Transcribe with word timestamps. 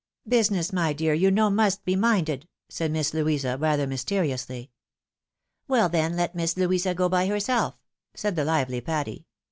"Business, 0.27 0.73
my 0.73 0.93
dear, 0.93 1.13
you 1.13 1.29
know, 1.29 1.51
must 1.51 1.85
be 1.85 1.95
minded," 1.95 2.47
said 2.69 2.91
Miss 2.91 3.13
Louisa, 3.13 3.55
rather 3.59 3.85
mysteriously." 3.85 4.71
WeV, 5.69 5.91
then, 5.91 6.15
let 6.15 6.33
Miss 6.33 6.57
Louisa 6.57 6.95
go 6.95 7.07
by 7.07 7.27
herself," 7.27 7.75
said 8.15 8.35
the 8.35 8.43
lively 8.43 8.81
Patty. 8.81 9.27